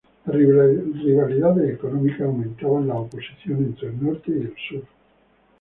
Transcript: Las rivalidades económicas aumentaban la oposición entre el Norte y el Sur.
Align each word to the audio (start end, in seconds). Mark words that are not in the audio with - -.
Las 0.25 0.35
rivalidades 0.35 1.75
económicas 1.75 2.21
aumentaban 2.21 2.87
la 2.87 2.95
oposición 2.95 3.57
entre 3.59 3.89
el 3.89 4.03
Norte 4.03 4.31
y 4.31 4.39
el 4.41 4.55
Sur. 4.67 4.83